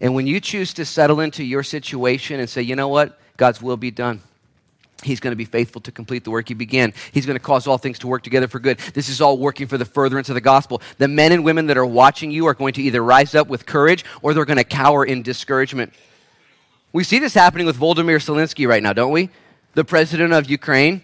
[0.00, 3.60] And when you choose to settle into your situation and say, you know what, God's
[3.60, 4.22] will be done.
[5.02, 6.92] He's going to be faithful to complete the work he began.
[7.12, 8.78] He's going to cause all things to work together for good.
[8.94, 10.80] This is all working for the furtherance of the gospel.
[10.98, 13.66] The men and women that are watching you are going to either rise up with
[13.66, 15.92] courage or they're going to cower in discouragement.
[16.92, 19.30] We see this happening with Volodymyr Zelensky right now, don't we?
[19.74, 21.02] The president of Ukraine.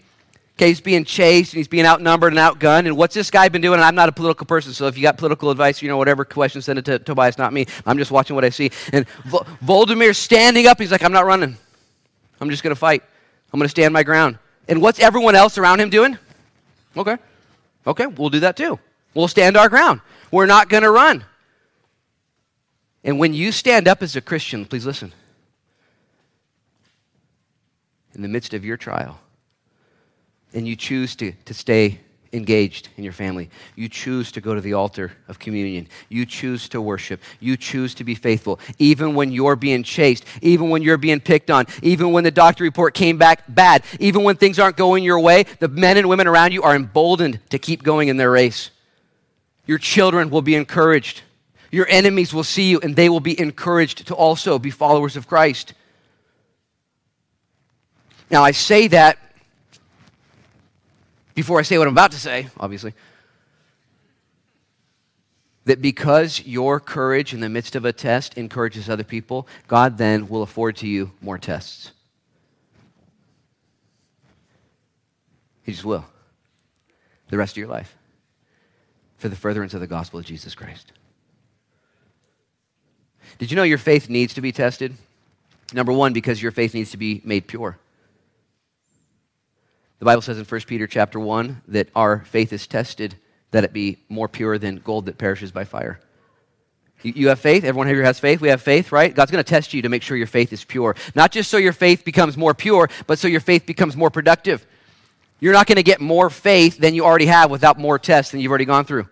[0.57, 2.87] Okay, he's being chased and he's being outnumbered and outgunned.
[2.87, 3.75] And what's this guy been doing?
[3.75, 6.25] And I'm not a political person, so if you got political advice, you know, whatever
[6.25, 7.67] question, send it to Tobias, not me.
[7.87, 8.73] I'm just watching what I see.
[8.93, 9.07] And
[9.63, 10.81] Volodymyr's standing up.
[10.81, 11.57] He's like, I'm not running.
[12.41, 13.05] I'm just going to fight.
[13.53, 14.39] I'm going to stand my ground.
[14.69, 16.19] And what's everyone else around him doing?
[16.97, 17.17] Okay.
[17.87, 18.79] Okay, we'll do that too.
[19.15, 20.01] We'll stand our ground.
[20.31, 21.25] We're not going to run.
[23.03, 25.13] And when you stand up as a Christian, please listen.
[28.15, 29.19] In the midst of your trial,
[30.53, 32.01] and you choose to, to stay
[32.33, 33.51] engaged in your family.
[33.75, 35.89] You choose to go to the altar of communion.
[36.09, 37.21] You choose to worship.
[37.41, 38.61] You choose to be faithful.
[38.79, 42.65] Even when you're being chased, even when you're being picked on, even when the doctor
[42.65, 46.27] report came back bad, even when things aren't going your way, the men and women
[46.27, 48.71] around you are emboldened to keep going in their race.
[49.67, 51.23] Your children will be encouraged.
[51.71, 55.27] Your enemies will see you and they will be encouraged to also be followers of
[55.27, 55.75] Christ.
[58.31, 59.19] Now, I say that
[61.39, 62.95] before I say what I'm about to say, obviously,
[65.67, 70.29] that because your courage in the midst of a test encourages other people, God then
[70.29, 71.93] will afford to you more tests.
[75.63, 76.05] He just will.
[77.29, 77.95] The rest of your life.
[79.19, 80.91] For the furtherance of the gospel of Jesus Christ.
[83.39, 84.93] Did you know your faith needs to be tested?
[85.73, 87.79] Number one, because your faith needs to be made pure.
[89.99, 93.17] The Bible says in 1 Peter chapter 1 that our faith is tested
[93.51, 95.99] that it be more pure than gold that perishes by fire.
[97.03, 97.63] You, have faith.
[97.63, 98.41] Everyone here has faith.
[98.41, 99.15] We have faith, right?
[99.15, 100.97] God's going to test you to make sure your faith is pure.
[101.15, 104.67] Not just so your faith becomes more pure, but so your faith becomes more productive.
[105.39, 108.41] You're not going to get more faith than you already have without more tests than
[108.41, 109.09] you've already gone through.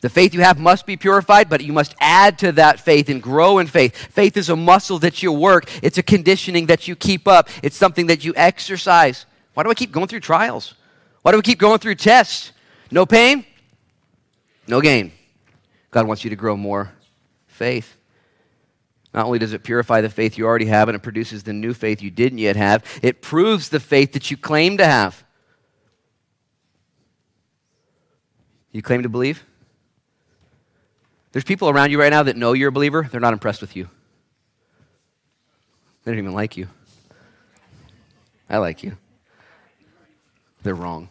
[0.00, 3.22] The faith you have must be purified, but you must add to that faith and
[3.22, 3.94] grow in faith.
[3.94, 7.76] Faith is a muscle that you work, it's a conditioning that you keep up, it's
[7.76, 9.26] something that you exercise.
[9.54, 10.74] Why do I keep going through trials?
[11.22, 12.52] Why do we keep going through tests?
[12.90, 13.44] No pain,
[14.66, 15.12] no gain.
[15.90, 16.92] God wants you to grow more
[17.46, 17.96] faith.
[19.12, 21.74] Not only does it purify the faith you already have and it produces the new
[21.74, 25.24] faith you didn't yet have, it proves the faith that you claim to have.
[28.72, 29.44] You claim to believe?
[31.32, 33.76] There's people around you right now that know you're a believer, they're not impressed with
[33.76, 33.88] you.
[36.04, 36.68] They don't even like you.
[38.48, 38.96] I like you.
[40.62, 41.08] They're wrong.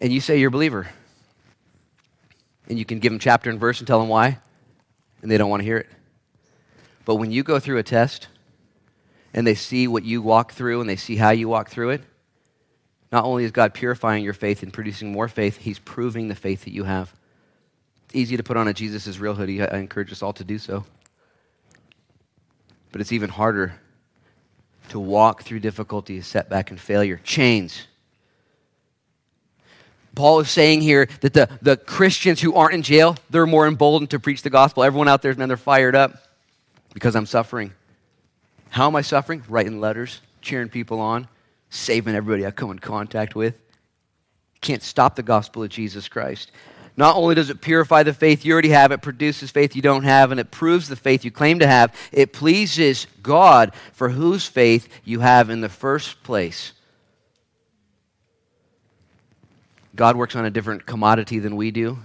[0.00, 0.86] And you say you're a believer.
[2.68, 4.38] And you can give them chapter and verse and tell them why,
[5.22, 5.88] and they don't want to hear it.
[7.04, 8.28] But when you go through a test
[9.34, 12.02] and they see what you walk through and they see how you walk through it,
[13.12, 16.64] not only is God purifying your faith and producing more faith, He's proving the faith
[16.64, 17.14] that you have.
[18.06, 19.62] It's easy to put on a Jesus is real hoodie.
[19.62, 20.84] I encourage us all to do so.
[22.92, 23.74] But it's even harder
[24.88, 27.20] to walk through difficulty, setback, and failure.
[27.24, 27.86] Chains.
[30.14, 34.10] Paul is saying here that the, the Christians who aren't in jail, they're more emboldened
[34.10, 34.84] to preach the gospel.
[34.84, 36.12] Everyone out there, man, they're fired up
[36.92, 37.72] because I'm suffering.
[38.70, 39.42] How am I suffering?
[39.48, 41.28] Writing letters, cheering people on,
[41.70, 43.58] saving everybody I come in contact with.
[44.60, 46.52] Can't stop the gospel of Jesus Christ.
[46.96, 50.04] Not only does it purify the faith you already have, it produces faith you don't
[50.04, 51.94] have, and it proves the faith you claim to have.
[52.12, 56.72] It pleases God for whose faith you have in the first place.
[59.96, 61.98] God works on a different commodity than we do.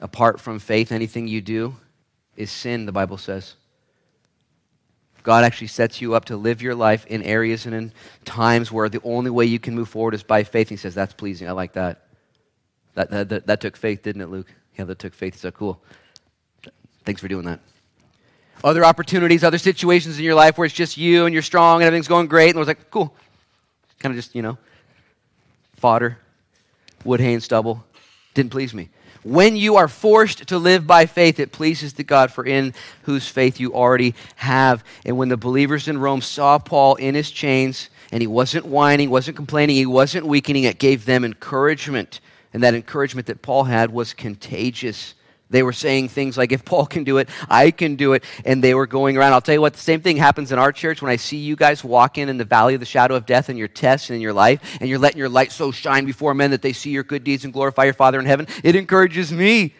[0.00, 1.76] Apart from faith, anything you do
[2.36, 3.54] is sin, the Bible says.
[5.22, 7.92] God actually sets you up to live your life in areas and in
[8.24, 10.68] times where the only way you can move forward is by faith.
[10.68, 11.48] He says, That's pleasing.
[11.48, 12.06] I like that.
[12.94, 14.52] That, that, that, that took faith, didn't it, Luke?
[14.78, 15.36] Yeah, that took faith.
[15.36, 15.80] So cool.
[17.04, 17.60] Thanks for doing that.
[18.64, 21.86] Other opportunities, other situations in your life where it's just you and you're strong and
[21.86, 22.50] everything's going great.
[22.50, 23.14] And it was like, cool.
[23.98, 24.58] Kind of just, you know,
[25.76, 26.18] fodder,
[27.04, 27.84] wood, hay, and stubble.
[28.34, 28.88] Didn't please me.
[29.24, 33.28] When you are forced to live by faith, it pleases the God, for in whose
[33.28, 34.82] faith you already have.
[35.04, 39.10] And when the believers in Rome saw Paul in his chains, and he wasn't whining,
[39.10, 42.20] wasn't complaining, he wasn't weakening, it gave them encouragement
[42.52, 45.14] and that encouragement that Paul had was contagious.
[45.50, 48.24] They were saying things like, if Paul can do it, I can do it.
[48.46, 49.34] And they were going around.
[49.34, 51.56] I'll tell you what, the same thing happens in our church when I see you
[51.56, 54.22] guys walking in the valley of the shadow of death in your tests and in
[54.22, 57.02] your life, and you're letting your light so shine before men that they see your
[57.02, 58.46] good deeds and glorify your Father in heaven.
[58.64, 59.74] It encourages me.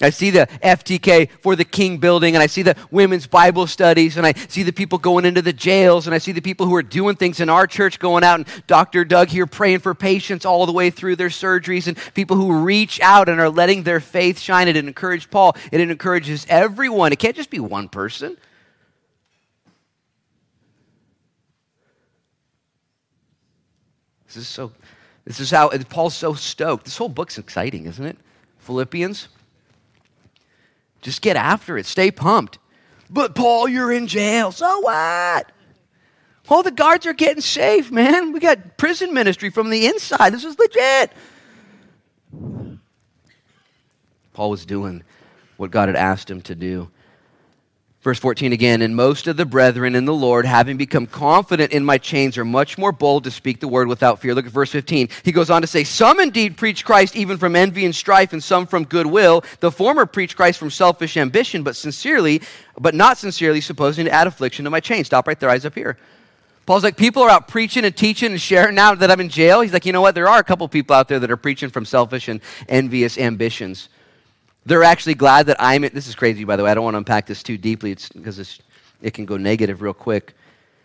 [0.00, 4.16] I see the FTK for the King building, and I see the women's Bible studies,
[4.16, 6.74] and I see the people going into the jails, and I see the people who
[6.76, 9.04] are doing things in our church going out, and Dr.
[9.04, 13.00] Doug here praying for patients all the way through their surgeries, and people who reach
[13.00, 14.68] out and are letting their faith shine.
[14.68, 17.12] It encourages Paul, it encourages everyone.
[17.12, 18.36] It can't just be one person.
[24.28, 24.70] This is so,
[25.24, 26.84] this is how, Paul's so stoked.
[26.84, 28.16] This whole book's exciting, isn't it?
[28.58, 29.28] Philippians.
[31.02, 31.86] Just get after it.
[31.86, 32.58] Stay pumped.
[33.10, 34.52] But Paul, you're in jail.
[34.52, 35.52] So what?
[36.48, 38.32] All the guards are getting safe, man.
[38.32, 40.30] We got prison ministry from the inside.
[40.30, 41.12] This is legit.
[44.32, 45.02] Paul was doing
[45.56, 46.90] what God had asked him to do.
[48.02, 51.84] Verse 14 again, and most of the brethren in the Lord, having become confident in
[51.84, 54.36] my chains, are much more bold to speak the word without fear.
[54.36, 55.08] Look at verse 15.
[55.24, 58.42] He goes on to say, Some indeed preach Christ even from envy and strife, and
[58.42, 59.42] some from goodwill.
[59.58, 62.40] The former preach Christ from selfish ambition, but sincerely,
[62.78, 65.08] but not sincerely, supposing to add affliction to my chains.
[65.08, 65.98] Stop right there, eyes up here.
[66.66, 69.60] Paul's like, people are out preaching and teaching and sharing now that I'm in jail.
[69.62, 70.14] He's like, you know what?
[70.14, 73.88] There are a couple people out there that are preaching from selfish and envious ambitions.
[74.68, 75.80] They're actually glad that I'm.
[75.80, 76.70] This is crazy, by the way.
[76.70, 78.60] I don't want to unpack this too deeply because
[79.00, 80.34] it can go negative real quick.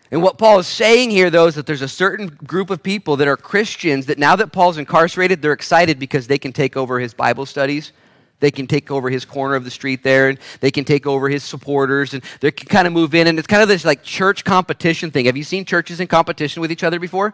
[0.10, 3.18] And what Paul is saying here, though, is that there's a certain group of people
[3.18, 6.98] that are Christians that now that Paul's incarcerated, they're excited because they can take over
[6.98, 7.92] his Bible studies.
[8.40, 11.28] They can take over his corner of the street there, and they can take over
[11.28, 13.28] his supporters, and they can kind of move in.
[13.28, 15.26] And it's kind of this like church competition thing.
[15.26, 17.34] Have you seen churches in competition with each other before?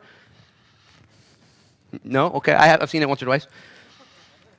[2.03, 2.31] No?
[2.31, 3.45] Okay, I have, I've seen it once or twice.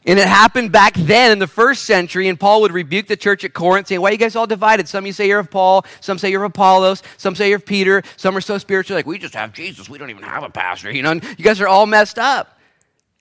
[0.07, 3.45] And it happened back then in the first century, and Paul would rebuke the church
[3.45, 4.89] at Corinth, saying, Why are you guys all divided?
[4.89, 7.67] Some you say you're of Paul, some say you're of Apollos, some say you're of
[7.67, 10.49] Peter, some are so spiritual, like, we just have Jesus, we don't even have a
[10.49, 10.91] pastor.
[10.91, 12.59] You know, you guys are all messed up.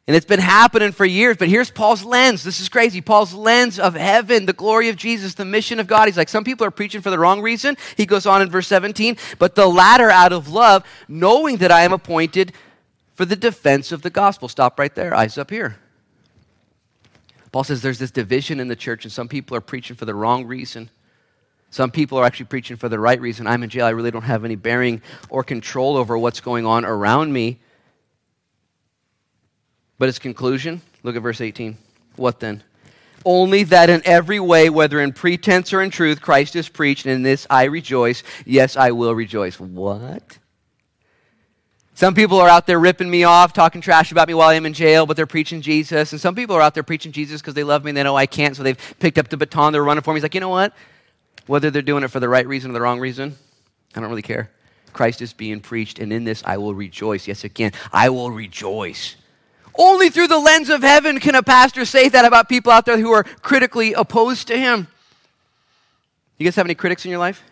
[0.07, 2.43] And it's been happening for years, but here's Paul's lens.
[2.43, 2.99] This is crazy.
[2.99, 6.07] Paul's lens of heaven, the glory of Jesus, the mission of God.
[6.07, 7.77] He's like, some people are preaching for the wrong reason.
[7.95, 11.81] He goes on in verse 17, but the latter out of love, knowing that I
[11.81, 12.53] am appointed
[13.13, 14.47] for the defense of the gospel.
[14.47, 15.77] Stop right there, eyes up here.
[17.51, 20.13] Paul says there's this division in the church, and some people are preaching for the
[20.13, 20.89] wrong reason.
[21.71, 23.47] Some people are actually preaching for the right reason.
[23.47, 23.85] I'm in jail.
[23.85, 27.59] I really don't have any bearing or control over what's going on around me.
[29.97, 31.77] But his conclusion look at verse 18.
[32.15, 32.63] What then?
[33.25, 37.13] Only that in every way, whether in pretense or in truth, Christ is preached, and
[37.13, 38.23] in this I rejoice.
[38.45, 39.59] Yes, I will rejoice.
[39.59, 40.37] What?
[41.99, 44.71] Some people are out there ripping me off, talking trash about me while I'm in
[44.71, 46.13] jail, but they're preaching Jesus.
[46.13, 48.15] And some people are out there preaching Jesus because they love me and they know
[48.15, 50.19] I can't, so they've picked up the baton, they're running for me.
[50.19, 50.73] He's like, you know what?
[51.45, 53.35] Whether they're doing it for the right reason or the wrong reason,
[53.93, 54.49] I don't really care.
[54.93, 57.27] Christ is being preached, and in this I will rejoice.
[57.27, 59.17] Yes, again, I will rejoice.
[59.77, 62.97] Only through the lens of heaven can a pastor say that about people out there
[62.97, 64.87] who are critically opposed to him.
[66.37, 67.43] You guys have any critics in your life?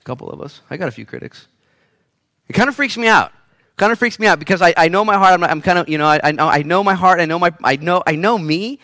[0.00, 0.60] A couple of us.
[0.70, 1.48] I got a few critics.
[2.48, 3.32] It kind of freaks me out.
[3.76, 5.32] Kind of freaks me out because I, I know my heart.
[5.32, 7.20] I'm, I'm kind of, you know, I, I, know, I know my heart.
[7.20, 8.78] I know, my, I, know, I know me.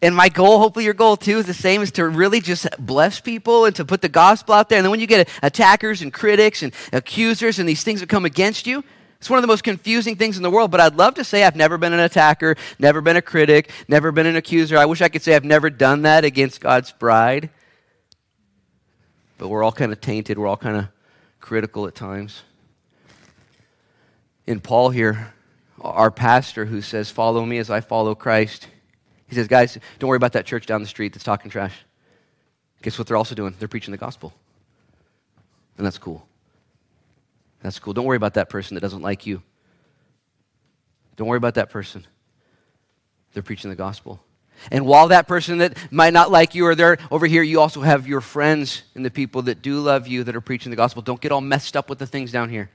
[0.00, 3.18] And my goal, hopefully your goal too, is the same, is to really just bless
[3.18, 4.78] people and to put the gospel out there.
[4.78, 8.24] And then when you get attackers and critics and accusers and these things that come
[8.24, 8.84] against you,
[9.18, 11.42] it's one of the most confusing things in the world, but I'd love to say
[11.42, 14.78] I've never been an attacker, never been a critic, never been an accuser.
[14.78, 17.50] I wish I could say I've never done that against God's bride.
[19.36, 20.88] But we're all kind of tainted, we're all kind of
[21.40, 22.42] critical at times
[24.48, 25.34] in Paul here,
[25.78, 28.66] our pastor who says, Follow me as I follow Christ.
[29.26, 31.74] He says, Guys, don't worry about that church down the street that's talking trash.
[32.80, 33.54] Guess what they're also doing?
[33.58, 34.32] They're preaching the gospel.
[35.76, 36.26] And that's cool.
[37.62, 37.92] That's cool.
[37.92, 39.42] Don't worry about that person that doesn't like you.
[41.16, 42.06] Don't worry about that person.
[43.34, 44.18] They're preaching the gospel.
[44.70, 47.82] And while that person that might not like you or they're over here, you also
[47.82, 51.02] have your friends and the people that do love you that are preaching the gospel.
[51.02, 52.70] Don't get all messed up with the things down here.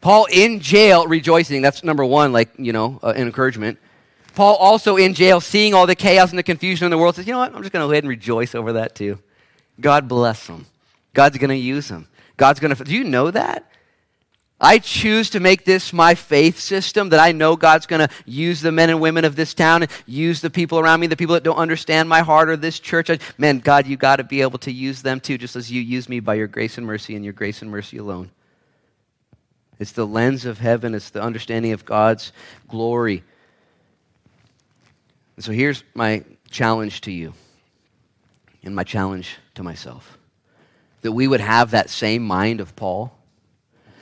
[0.00, 1.62] Paul in jail rejoicing.
[1.62, 3.78] That's number one, like, you know, uh, encouragement.
[4.34, 7.26] Paul also in jail seeing all the chaos and the confusion in the world says,
[7.26, 7.54] you know what?
[7.54, 9.18] I'm just going to go ahead and rejoice over that too.
[9.80, 10.66] God bless him.
[11.14, 12.06] God's going to use him.
[12.36, 12.84] God's going to.
[12.84, 13.70] Do you know that?
[14.60, 18.62] I choose to make this my faith system that I know God's going to use
[18.62, 21.34] the men and women of this town and use the people around me, the people
[21.34, 23.10] that don't understand my heart or this church.
[23.10, 25.82] I, man, God, you got to be able to use them too, just as you
[25.82, 28.30] use me by your grace and mercy and your grace and mercy alone.
[29.78, 32.32] It's the lens of heaven, it's the understanding of God's
[32.68, 33.22] glory.
[35.36, 37.34] And so here's my challenge to you,
[38.62, 40.16] and my challenge to myself
[41.02, 43.16] that we would have that same mind of Paul,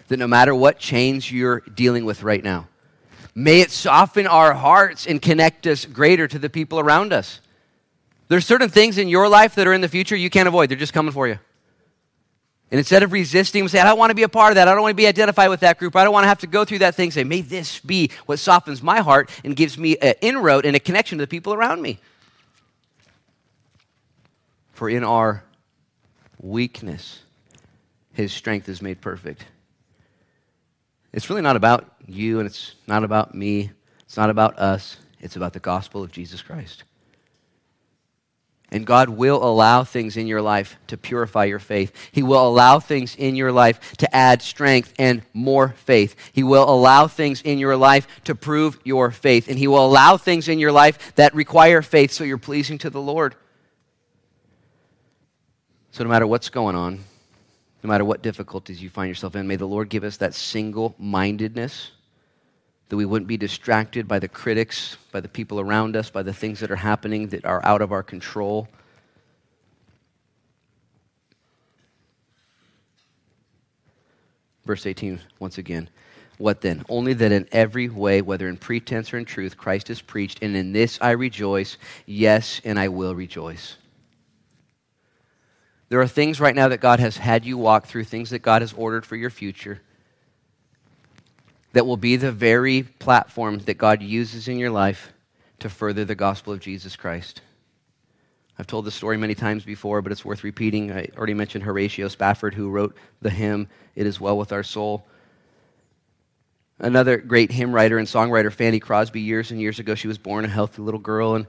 [0.08, 2.66] that no matter what chains you're dealing with right now,
[3.34, 7.40] may it soften our hearts and connect us greater to the people around us.
[8.28, 10.78] There's certain things in your life that are in the future you can't avoid, they're
[10.78, 11.38] just coming for you.
[12.74, 14.66] And instead of resisting, we say, I don't want to be a part of that.
[14.66, 15.94] I don't want to be identified with that group.
[15.94, 17.12] I don't want to have to go through that thing.
[17.12, 20.80] Say, may this be what softens my heart and gives me an inroad and a
[20.80, 22.00] connection to the people around me.
[24.72, 25.44] For in our
[26.40, 27.22] weakness,
[28.12, 29.44] his strength is made perfect.
[31.12, 33.70] It's really not about you and it's not about me.
[34.00, 34.96] It's not about us.
[35.20, 36.82] It's about the gospel of Jesus Christ.
[38.70, 41.92] And God will allow things in your life to purify your faith.
[42.10, 46.16] He will allow things in your life to add strength and more faith.
[46.32, 49.48] He will allow things in your life to prove your faith.
[49.48, 52.90] And He will allow things in your life that require faith so you're pleasing to
[52.90, 53.36] the Lord.
[55.92, 57.04] So, no matter what's going on,
[57.84, 60.96] no matter what difficulties you find yourself in, may the Lord give us that single
[60.98, 61.92] mindedness
[62.88, 66.32] that we wouldn't be distracted by the critics, by the people around us, by the
[66.32, 68.68] things that are happening that are out of our control.
[74.64, 75.88] Verse 18, once again.
[76.38, 76.84] What then?
[76.88, 80.56] Only that in every way, whether in pretense or in truth, Christ is preached, and
[80.56, 81.78] in this I rejoice.
[82.06, 83.76] Yes, and I will rejoice.
[85.90, 88.62] There are things right now that God has had you walk through, things that God
[88.62, 89.80] has ordered for your future
[91.74, 95.12] that will be the very platform that God uses in your life
[95.58, 97.42] to further the gospel of Jesus Christ.
[98.56, 100.92] I've told this story many times before, but it's worth repeating.
[100.92, 105.04] I already mentioned Horatio Spafford, who wrote the hymn, It Is Well With Our Soul.
[106.78, 110.44] Another great hymn writer and songwriter, Fanny Crosby, years and years ago, she was born
[110.44, 111.46] a healthy little girl and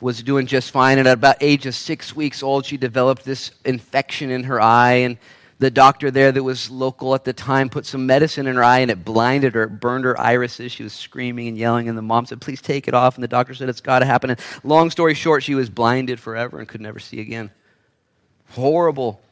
[0.00, 0.98] was doing just fine.
[0.98, 4.94] And at about age of six weeks old, she developed this infection in her eye.
[4.98, 5.18] And
[5.64, 8.80] the doctor there that was local at the time put some medicine in her eye
[8.80, 10.70] and it blinded her, it burned her irises.
[10.70, 13.14] She was screaming and yelling, and the mom said, Please take it off.
[13.14, 14.28] And the doctor said, It's got to happen.
[14.28, 17.50] And long story short, she was blinded forever and could never see again.
[18.50, 19.22] Horrible.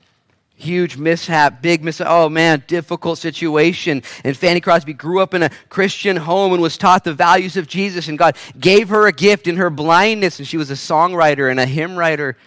[0.55, 2.07] Huge mishap, big mishap.
[2.09, 4.03] Oh man, difficult situation.
[4.25, 7.67] And Fanny Crosby grew up in a Christian home and was taught the values of
[7.67, 8.09] Jesus.
[8.09, 10.39] And God gave her a gift in her blindness.
[10.39, 12.39] And she was a songwriter and a hymn writer.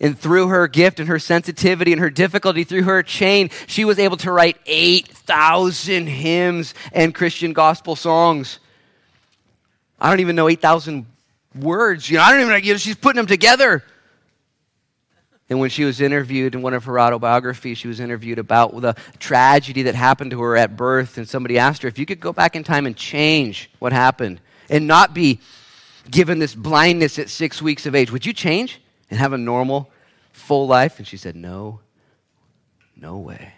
[0.00, 3.98] And through her gift and her sensitivity and her difficulty, through her chain, she was
[3.98, 8.60] able to write 8,000 hymns and Christian gospel songs.
[10.00, 11.04] I don't even know 8,000
[11.56, 12.08] words.
[12.08, 13.82] You know, I don't even know, you know, she's putting them together.
[15.50, 18.94] And when she was interviewed in one of her autobiographies, she was interviewed about the
[19.18, 21.16] tragedy that happened to her at birth.
[21.16, 24.40] And somebody asked her if you could go back in time and change what happened
[24.68, 25.40] and not be
[26.10, 28.80] given this blindness at six weeks of age, would you change?
[29.10, 29.90] And have a normal,
[30.32, 30.98] full life?
[30.98, 31.80] And she said, No,
[32.96, 33.54] no way.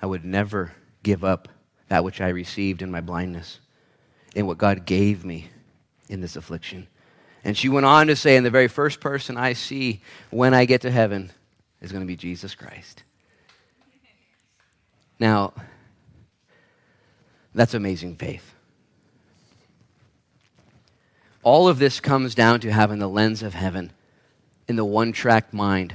[0.00, 1.48] I would never give up
[1.88, 3.60] that which I received in my blindness
[4.34, 5.48] and what God gave me
[6.08, 6.86] in this affliction.
[7.44, 10.64] And she went on to say, and the very first person I see when I
[10.64, 11.30] get to heaven
[11.80, 13.04] is going to be Jesus Christ.
[15.18, 15.54] Now,
[17.54, 18.52] that's amazing faith.
[21.42, 23.92] All of this comes down to having the lens of heaven
[24.68, 25.94] in the one track mind,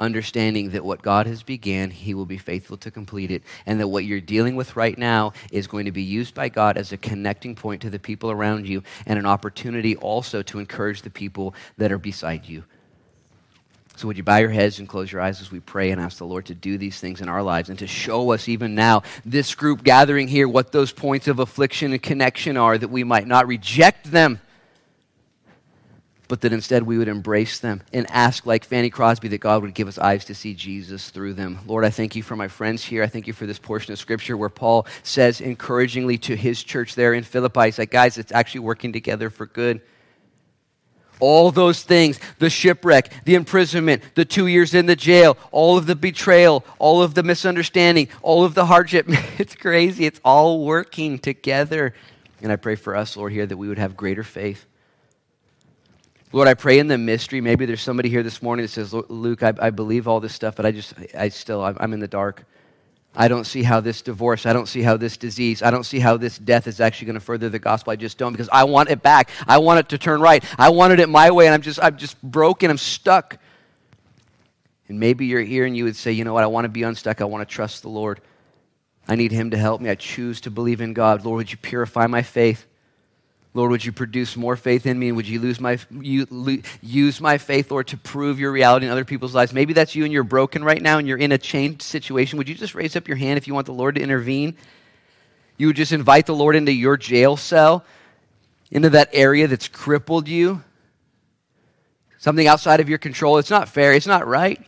[0.00, 3.88] understanding that what God has began, He will be faithful to complete it, and that
[3.88, 6.96] what you're dealing with right now is going to be used by God as a
[6.96, 11.54] connecting point to the people around you and an opportunity also to encourage the people
[11.78, 12.64] that are beside you.
[13.94, 16.18] So, would you bow your heads and close your eyes as we pray and ask
[16.18, 19.02] the Lord to do these things in our lives and to show us, even now,
[19.24, 23.26] this group gathering here, what those points of affliction and connection are, that we might
[23.26, 24.40] not reject them
[26.32, 29.74] but that instead we would embrace them and ask, like Fanny Crosby, that God would
[29.74, 31.58] give us eyes to see Jesus through them.
[31.66, 33.02] Lord, I thank you for my friends here.
[33.02, 36.94] I thank you for this portion of Scripture where Paul says encouragingly to his church
[36.94, 39.82] there in Philippi, he's like, guys, it's actually working together for good.
[41.20, 45.84] All those things the shipwreck, the imprisonment, the two years in the jail, all of
[45.84, 49.04] the betrayal, all of the misunderstanding, all of the hardship.
[49.38, 50.06] it's crazy.
[50.06, 51.92] It's all working together.
[52.40, 54.64] And I pray for us, Lord, here that we would have greater faith
[56.32, 57.42] Lord, I pray in the mystery.
[57.42, 60.56] Maybe there's somebody here this morning that says, Luke, I, I believe all this stuff,
[60.56, 62.44] but I just, I still, I'm in the dark.
[63.14, 65.98] I don't see how this divorce, I don't see how this disease, I don't see
[65.98, 67.90] how this death is actually going to further the gospel.
[67.90, 69.28] I just don't because I want it back.
[69.46, 70.42] I want it to turn right.
[70.58, 72.70] I wanted it my way and I'm just, I'm just broken.
[72.70, 73.36] I'm stuck.
[74.88, 76.42] And maybe you're here and you would say, you know what?
[76.42, 77.20] I want to be unstuck.
[77.20, 78.22] I want to trust the Lord.
[79.06, 79.90] I need Him to help me.
[79.90, 81.26] I choose to believe in God.
[81.26, 82.66] Lord, would you purify my faith?
[83.54, 85.08] Lord, would you produce more faith in me?
[85.08, 86.26] And would you lose my, you,
[86.80, 89.52] use my faith, Lord, to prove your reality in other people's lives?
[89.52, 92.38] Maybe that's you and you're broken right now and you're in a chained situation.
[92.38, 94.56] Would you just raise up your hand if you want the Lord to intervene?
[95.58, 97.84] You would just invite the Lord into your jail cell,
[98.70, 100.62] into that area that's crippled you.
[102.18, 103.36] Something outside of your control.
[103.36, 103.92] It's not fair.
[103.92, 104.64] It's not right.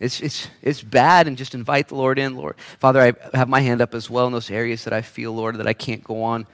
[0.00, 2.56] It's, it's, it's bad, and just invite the Lord in, Lord.
[2.80, 5.58] Father, I have my hand up as well in those areas that I feel, Lord,
[5.58, 6.44] that I can't go on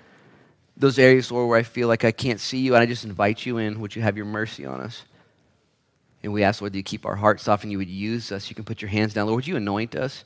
[0.79, 3.45] those areas, Lord, where I feel like I can't see you, and I just invite
[3.45, 3.81] you in.
[3.81, 5.03] Would you have your mercy on us?
[6.23, 8.49] And we ask, Lord, that you keep our hearts soft and you would use us.
[8.49, 9.27] You can put your hands down.
[9.27, 10.25] Lord, would you anoint us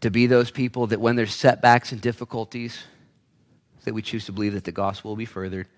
[0.00, 2.82] to be those people that when there's setbacks and difficulties,
[3.84, 5.68] that we choose to believe that the gospel will be furthered.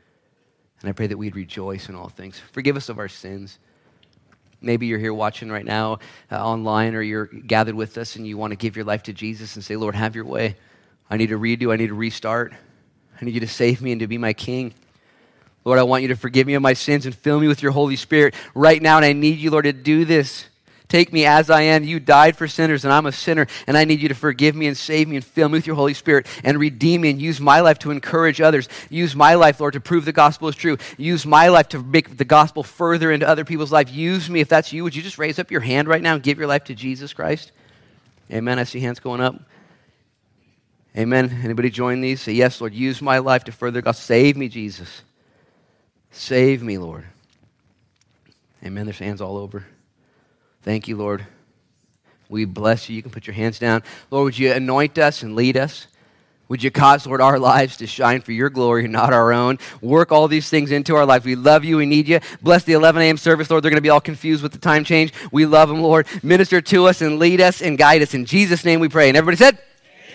[0.81, 2.41] And I pray that we'd rejoice in all things.
[2.53, 3.59] Forgive us of our sins.
[4.61, 5.99] Maybe you're here watching right now
[6.31, 9.13] uh, online or you're gathered with us and you want to give your life to
[9.13, 10.57] Jesus and say, Lord, have your way.
[11.11, 12.55] I need to redo, I need to restart.
[13.21, 14.75] I need you to save me and to be my king.
[15.65, 17.73] Lord, I want you to forgive me of my sins and fill me with your
[17.73, 18.97] Holy Spirit right now.
[18.97, 20.47] And I need you, Lord, to do this.
[20.89, 21.83] Take me as I am.
[21.83, 24.69] You died for sinners, and I'm a sinner, and I need you to forgive me
[24.69, 27.41] and save me and fill me with your Holy Spirit and redeem me and use
[27.41, 28.69] my life to encourage others.
[28.89, 30.79] Use my life, Lord, to prove the gospel is true.
[30.97, 33.93] Use my life to make the gospel further into other people's life.
[33.93, 34.39] Use me.
[34.39, 36.47] If that's you, would you just raise up your hand right now and give your
[36.47, 37.51] life to Jesus Christ?
[38.31, 38.61] Amen.
[38.61, 39.43] I see hands going up.
[40.97, 41.41] Amen.
[41.45, 42.23] Anybody join these?
[42.23, 43.93] Say, Yes, Lord, use my life to further God.
[43.93, 45.03] Save me, Jesus.
[46.11, 47.05] Save me, Lord.
[48.65, 48.87] Amen.
[48.87, 49.67] There's hands all over.
[50.63, 51.27] Thank you, Lord.
[52.29, 52.97] We bless you.
[52.97, 53.83] You can put your hands down.
[54.11, 55.87] Lord, would you anoint us and lead us?
[56.49, 59.59] Would you cause, Lord, our lives to shine for your glory, and not our own?
[59.81, 61.25] Work all these things into our life.
[61.25, 61.77] We love you.
[61.77, 62.21] We need you.
[62.41, 63.17] Bless the 11 a.m.
[63.17, 63.63] service, Lord.
[63.63, 65.13] They're going to be all confused with the time change.
[65.33, 66.07] We love them, Lord.
[66.23, 68.15] Minister to us and lead us and guide us.
[68.15, 69.09] In Jesus' name we pray.
[69.09, 69.59] And everybody said,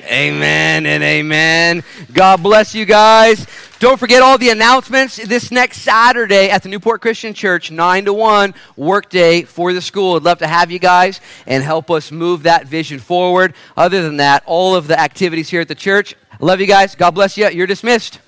[0.04, 1.84] Amen and amen.
[2.12, 3.46] God bless you guys.
[3.80, 8.14] Don't forget all the announcements this next Saturday at the Newport Christian Church, 9 to
[8.14, 10.16] 1, work day for the school.
[10.16, 13.54] I'd love to have you guys and help us move that vision forward.
[13.78, 16.16] Other than that, all of the activities here at the church.
[16.40, 16.96] Love you guys.
[16.96, 17.50] God bless you.
[17.50, 18.20] You're dismissed.